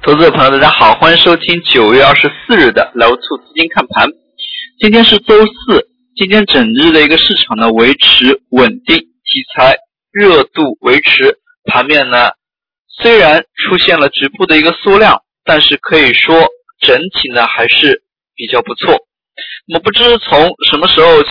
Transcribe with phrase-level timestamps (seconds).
[0.00, 4.08] 投资者朋友，大家好，欢迎收听九月二十四日的楼兔资金看盘。
[4.78, 9.76] 今天是周四，今天整日的一个市场呢维持稳定，题材
[10.12, 12.30] 热度维持，盘面呢
[13.02, 16.46] 虽然出现了局部的一个缩量，但是可以说
[16.80, 18.02] 整体呢还是
[18.36, 18.96] 比较不错。
[19.66, 21.28] 那么不知从什么时候起，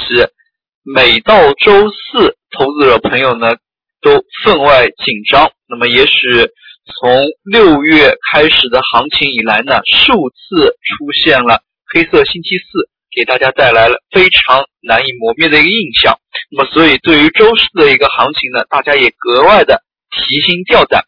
[0.84, 3.56] 每到周四，投资者朋友呢
[4.02, 5.50] 都分外紧张。
[5.70, 6.50] 那么也许。
[6.88, 11.62] 从六月开始的行情以来呢，数次出现了
[11.94, 16.18] 黑色星期四，给大家带来了非常难以磨灭的一个印象。
[16.50, 21.04] 那么，所以对于周四的一个行情呢，大家也格外的提心吊胆。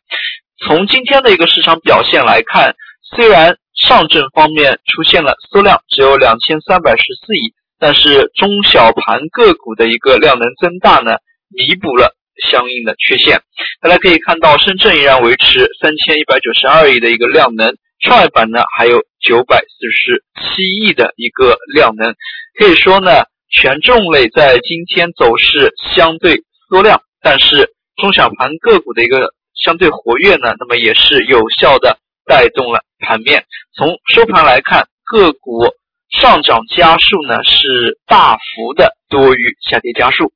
[0.66, 2.76] 从今天的一个市场表现来看，
[3.16, 11.18] 虽然上证方面出现了缩量，只有两千三百十四亿，但是中小盘个股的一个量能增大呢，
[11.50, 12.16] 弥补了。
[12.50, 13.42] 相应的缺陷，
[13.82, 22.16] 大家可以看到，深圳依然维持三千一百九十二亿的一个量能，创业板呢还有九百四十七亿的一个量能，
[22.58, 33.46] 可以说呢，权重类在今天走势相对缩量，但是中小盘个股的一个相对活跃呢，那么也是有效的带动了盘面。
[33.76, 35.66] 从收盘来看，个股
[36.10, 40.32] 上涨家数呢是大幅的多于下跌家数。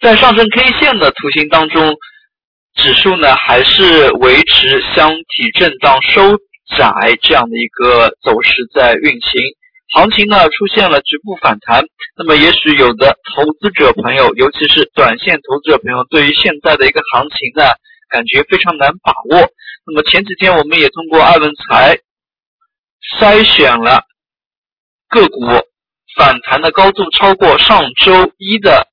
[0.00, 1.96] 在上证 K 线的图形当中，
[2.74, 6.36] 指数呢还是维持箱体震荡收
[6.76, 9.40] 窄这样的一个走势在运行，
[9.94, 11.84] 行情呢出现了局部反弹。
[12.16, 17.64] 那么也许有的投资者朋友，尤其是短线投资者朋友，对于现在的一个行情呢，
[18.10, 19.48] 感觉非常难把握。
[19.86, 21.98] 那么前几天我们也通过艾文财
[23.18, 24.02] 筛选了
[25.08, 25.40] 个股
[26.16, 28.88] 反弹的高度超过上周一的。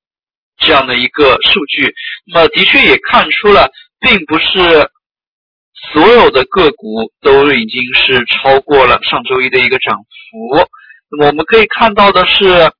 [0.58, 1.94] 这样的一个数据，
[2.32, 4.90] 那么的确也看出了，并不是
[5.92, 10.68] 所有的个股都已经是超过了上周一的一个涨幅。
[11.10, 12.72] 那么我们可以看到的是，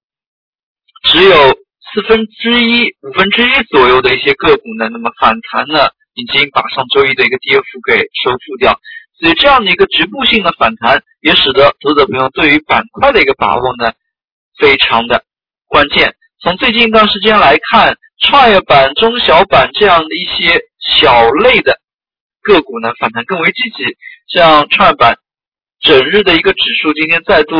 [1.11, 1.35] 只有
[1.93, 8.81] 四分之一、五分之一左右的一些个股呢，那么反弹呢，已经把上周一的一个跌幅给收复掉。
[9.19, 13.93] 所以这样的一个局部性的反弹，也使得投资者朋友对于板块的一个把握呢，
[14.59, 15.25] 非常的
[15.67, 16.15] 关键。
[16.43, 20.61] 从最近一段时间来看，创业板、中小板这样的一些
[20.99, 21.79] 小类的
[22.43, 23.97] 个股呢，反弹更为积极。
[24.27, 25.19] 像创业板，
[25.79, 27.55] 整日的一个指数今天再度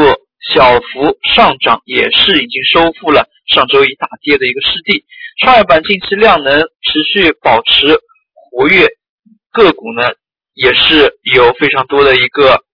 [0.51, 5.05] 小幅上涨，也是已经收复了上周一大跌的一个失地。
[5.41, 8.01] 创业板近期量能持续保持
[8.35, 8.89] 活跃，
[9.53, 10.11] 个股呢
[10.55, 12.65] 也是有非常多的一个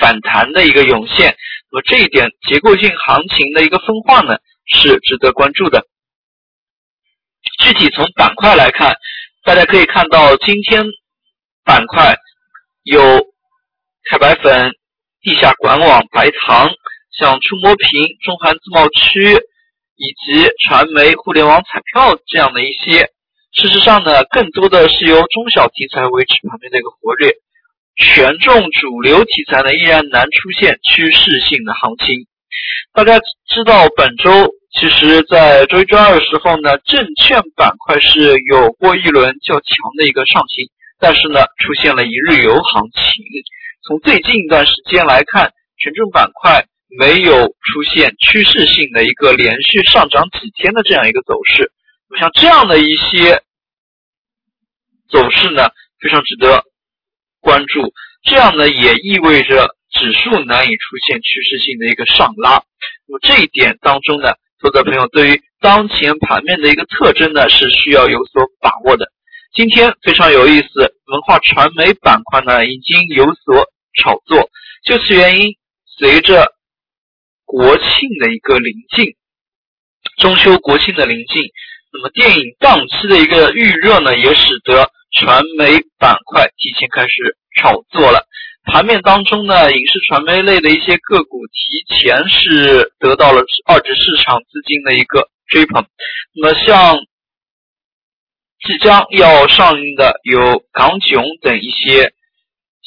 [0.00, 1.36] 反弹的一个涌现。
[1.70, 4.36] 那么这一点结构性行情的一个分化呢？
[4.66, 5.86] 是值得关注的。
[7.62, 8.96] 具体从板块来看，
[9.44, 10.84] 大家可以看到，今天
[11.64, 12.16] 板块
[12.82, 13.00] 有
[14.10, 14.72] 钛白粉、
[15.20, 16.70] 地下管网、白糖，
[17.18, 17.88] 像触摸屏、
[18.22, 19.32] 中韩自贸区
[19.96, 23.10] 以及传媒、互联网、彩票这样的一些。
[23.52, 27.32] 事实上呢，更多的是由中小题材维持盘面的一个活跃，
[27.96, 32.26] 权重主流题材呢依然难出现趋势性的行情。
[32.92, 34.30] 大家知道，本周
[34.72, 39.66] 其实，在周一、周二的时候呢，证券板块是有过一轮较强
[39.98, 40.66] 的一个上行，
[40.98, 43.22] 但是呢，出现了一日游行情。
[43.86, 46.64] 从最近一段时间来看，权重板块
[46.98, 51.70] 没有出现趋势性的一个连续上涨几天的这样一个走势。
[52.18, 53.42] 像这样的一些
[55.10, 55.68] 走势呢，
[56.00, 56.62] 非常值得
[57.40, 57.92] 关注。
[58.24, 59.76] 这样呢，也意味着。
[59.98, 62.62] 指数难以出现趋势性的一个上拉，
[63.08, 69.10] 那么这一点当中呢，投资者朋友对于当前盘面的一个特征呢是需要有所把握的。
[69.54, 73.66] 今天非常有意思，文化传媒板块呢已经有所
[74.02, 74.50] 炒作，
[74.84, 75.56] 就此原因，
[75.98, 76.52] 随着
[77.46, 77.86] 国庆
[78.20, 79.14] 的一个临近，
[80.18, 81.42] 中秋国庆的临近，
[81.92, 88.26] 那么电影档期的一个预热呢，也使得传媒板块提前开始炒作了。
[88.66, 95.86] 盘面当中呢，影视传媒类的一些个股提前是得到了二级市场资金的一个追捧。
[96.34, 96.96] 那么像
[98.66, 100.40] 即将要上映的有
[100.72, 102.12] 《港囧》等一些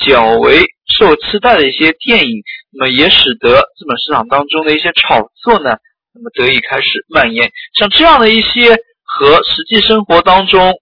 [0.06, 0.66] 较为
[0.98, 5.78] 受期待的一些电影，那么也使得资本市场当中的一些炒作呢，
[6.14, 7.52] 那么得以开始蔓延。
[7.80, 10.74] 像这样的一些和实际生活当中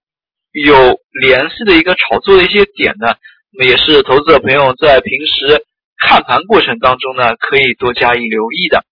[0.52, 3.14] 有联系的一个炒作的一些点呢。
[3.52, 5.64] 那么也是投资者朋友在平时
[6.00, 8.84] 看盘过程当中呢，可以多加以留意的。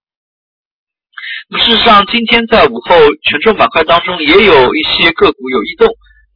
[1.48, 5.88] 那么事实上，今天在午后权重板块当中也有一些个股有异动。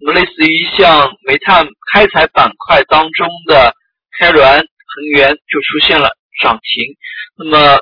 [0.02, 3.74] 那么类似于像煤炭开采板块当中的
[4.18, 6.96] 开滦恒源就出现了涨停。
[7.36, 7.78] 那么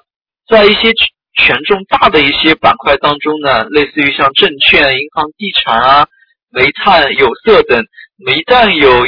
[0.48, 0.92] 在一些
[1.36, 6.08] 权重大的一些板块当中呢，类似于像证券、银行、地产啊、
[6.50, 7.84] 煤炭、有色等，
[8.26, 9.06] 一旦有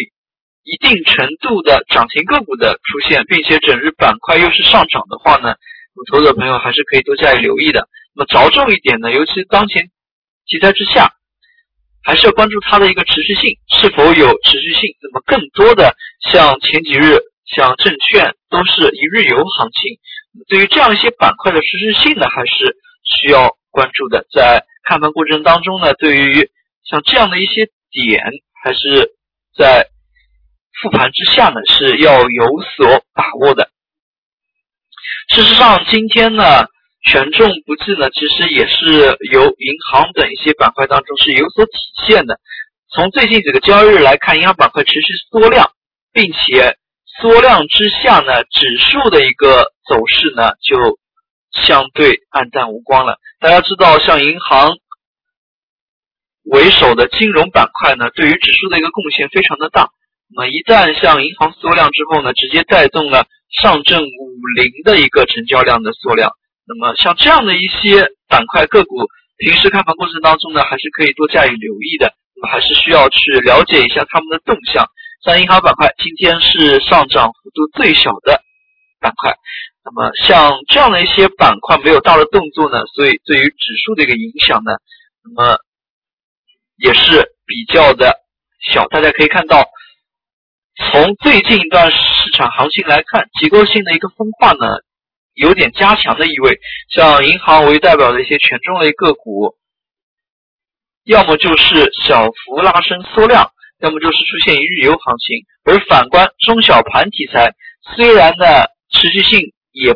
[0.62, 5.54] 一定程度的涨停个股的出现，并且整日板块又是上涨的话呢，
[5.96, 7.88] 有投资者朋友还是可以多加以留意的。
[8.14, 9.90] 那么着重一点呢，尤其当前
[10.46, 11.14] 题材之下，
[12.04, 14.94] 还是要关注它的一个持续性是否有持续性。
[15.00, 15.96] 那么更多的
[16.30, 19.98] 像前几日像证券都是一日游行情，
[20.46, 24.26] 对于这样一些板块的持续性呢，还是需要关注的。
[24.30, 26.50] 在看盘过程当中呢，对于
[26.84, 28.22] 像这样的一些点，
[28.62, 29.14] 还是
[29.56, 29.88] 在。
[30.80, 33.70] 复盘之下呢，是要有所把握的。
[35.28, 36.66] 事实上，今天呢
[37.06, 41.72] 权重不济呢，其实也是由银行等一些板块当中是有所体
[42.06, 42.40] 现的。
[42.92, 45.72] 从最近几个交易日来看，银行板块持续缩量，
[46.12, 46.76] 并且
[47.20, 50.98] 缩量之下呢，指数的一个走势呢就
[51.52, 53.18] 相对暗淡无光了。
[53.38, 54.78] 大家知道，像银行
[56.44, 59.90] 为首的金融板块呢，对于指数的一个贡献非常的大。
[60.32, 63.26] 那么一旦像银行缩量之后呢，直接带动了
[63.60, 66.30] 上证五零的一个成交量的缩量。
[66.66, 68.94] 那么像这样的一些板块个股，
[69.38, 72.14] 平时看盘过程当中呢，还是可以多加以留意的。
[72.36, 74.86] 那么还是需要去了解一下他们的动向。
[75.24, 78.40] 像银行板块今天是上涨幅度最小的
[79.00, 79.34] 板块。
[79.84, 84.76] 那么像这样的一些板块没有大的动作呢，所以对于指数的一个影响呢，
[85.24, 85.58] 那么
[86.76, 88.14] 也是比较的
[88.72, 88.86] 小。
[88.86, 89.68] 大家可以看到。
[90.80, 91.98] 从最近一段市
[92.32, 94.78] 场行情来看，结构性的一个分化呢，
[95.34, 96.58] 有点加强的意味。
[96.88, 99.56] 像银行为代表的一些权重类个股，
[101.04, 105.44] 要么就是小幅拉升缩量，要么就是出现一日游行情。
[105.64, 107.52] 而反观中小盘题材，
[107.94, 108.46] 虽然呢
[108.90, 109.94] 持续性也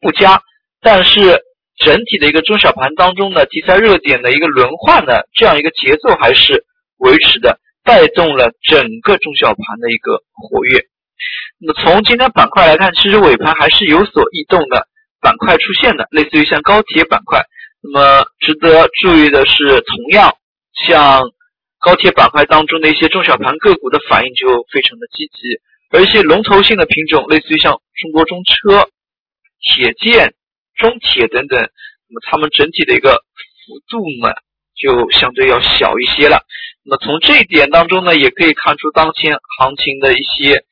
[0.00, 0.42] 不佳，
[0.82, 1.40] 但是
[1.78, 6.66] 整体的一个中小盘当中的，题材热点的一个轮换呢，这样一个节奏还是
[6.98, 7.58] 维持的。
[7.84, 10.84] 带动了整个中小盘的一个活跃。
[11.58, 14.88] 那么从今天板块来看，其实尾盘还是有所异动的
[15.20, 17.42] 板块出现的，类似于像高铁板块。
[17.82, 20.36] 那么值得注意的是，同样
[20.86, 21.30] 像
[21.78, 25.60] 高铁板块当中的一些中小盘个股的反应就非常的积极，
[25.90, 28.88] 而一些龙头性的品种，类似于像中国中车、
[29.60, 30.34] 铁建、
[30.76, 34.34] 中铁等等，那么它们整体的一个幅度呢，
[34.80, 36.42] 就相对要小一些了。
[36.82, 40.64] 那么从这一点当中呢，也可以看出当前行情的一些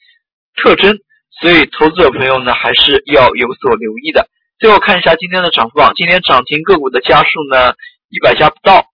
[0.57, 0.99] 特征，
[1.41, 4.29] 所以投资者朋友呢还是要有所留意的。
[4.59, 7.75] 最后看一下今天的涨幅榜，今天涨停个股的家数呢
[8.09, 8.87] 一百家不到，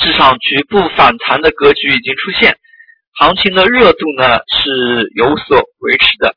[0.00, 2.56] 市场局部反弹的格局已经出现，
[3.20, 6.34] 行情的热度呢是有所维持的。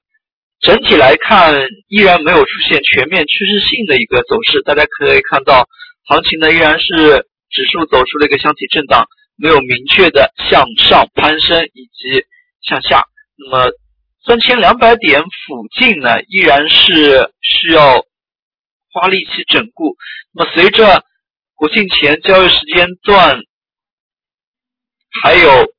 [0.59, 1.55] 整体来看，
[1.87, 5.67] 依然没有出现全面趋势性的一个走势，大家可以看到，
[6.05, 9.07] 行情呢依然是指数走出了一个箱体震荡。
[9.37, 12.25] 没有明确的向上攀升以及
[12.61, 13.05] 向下，
[13.37, 13.71] 那么
[14.23, 18.05] 三千两百点附近呢，依然是需要
[18.91, 19.95] 花力气整固。
[20.31, 21.03] 那么随着
[21.55, 23.39] 国庆前交易时间段
[25.23, 25.73] 还有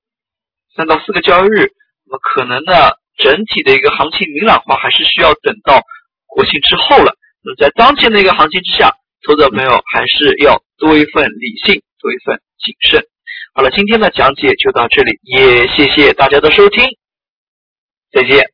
[0.75, 1.73] 三到四个交易日，
[2.07, 5.83] 那么可能呢，整体的一个行情明朗化还是需要等到
[6.27, 7.15] 国庆之后了。
[7.45, 8.93] 那么在当前的一个行情之下，
[9.25, 13.05] 投资者朋友还是要多一份理性，多一份谨慎。
[13.55, 16.85] 好了，今天的讲解就到这里，也谢谢大家的收听，
[18.11, 18.51] 再见。